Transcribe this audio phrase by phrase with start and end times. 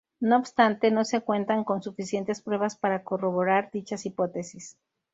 [0.19, 4.79] No obstante, no se cuentan con suficientes pruebas para corroborar dicha hipótesis.